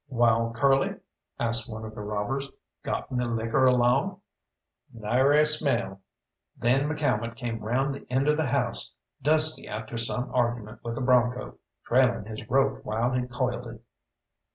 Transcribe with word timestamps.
"Wall, 0.09 0.51
Curly," 0.55 0.95
asked 1.39 1.69
one 1.69 1.85
of 1.85 1.93
the 1.93 2.01
robbers, 2.01 2.49
"got 2.81 3.11
any 3.11 3.23
liquor 3.25 3.65
along?" 3.65 4.19
"Nary 4.91 5.41
a 5.41 5.45
smell." 5.45 6.01
Then 6.57 6.89
McCalmont 6.89 7.35
came 7.35 7.59
round 7.59 7.93
the 7.93 8.07
end 8.11 8.27
of 8.27 8.35
the 8.37 8.47
house, 8.47 8.95
dusty 9.21 9.67
after 9.67 9.99
some 9.99 10.33
argument 10.33 10.83
with 10.83 10.97
a 10.97 11.01
broncho, 11.01 11.59
trailing 11.85 12.25
his 12.25 12.49
rope 12.49 12.83
while 12.83 13.11
he 13.11 13.27
coiled 13.27 13.67
it. 13.67 13.83